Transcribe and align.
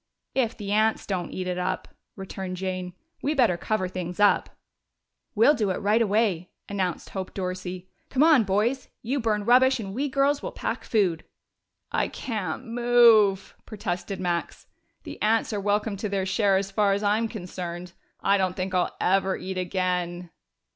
"If 0.33 0.57
the 0.57 0.71
ants 0.71 1.05
don't 1.05 1.29
eat 1.29 1.45
it 1.45 1.59
up," 1.59 1.87
returned 2.15 2.57
Jane. 2.57 2.93
"We 3.21 3.35
better 3.35 3.55
cover 3.55 3.87
things 3.87 4.19
up." 4.19 4.49
"We'll 5.35 5.53
do 5.53 5.69
it 5.69 5.77
right 5.77 6.01
away," 6.01 6.49
announced 6.67 7.11
Hope 7.11 7.35
Dorsey. 7.35 7.87
"Come 8.09 8.23
on, 8.23 8.43
boys! 8.43 8.87
you 9.03 9.19
burn 9.19 9.45
rubbish, 9.45 9.79
and 9.79 9.93
we 9.93 10.09
girls 10.09 10.41
will 10.41 10.53
pack 10.53 10.85
food." 10.85 11.23
"I 11.91 12.07
can't 12.07 12.65
move," 12.65 13.53
protested 13.67 14.19
Max. 14.19 14.65
"The 15.03 15.21
ants 15.21 15.53
are 15.53 15.61
welcome 15.61 15.97
to 15.97 16.09
their 16.09 16.25
share 16.25 16.57
as 16.57 16.71
far 16.71 16.93
as 16.93 17.03
I'm 17.03 17.27
concerned. 17.27 17.93
I 18.21 18.39
don't 18.39 18.55
think 18.55 18.73
I'll 18.73 18.97
ever 18.99 19.37
eat 19.37 19.59
again." 19.59 20.31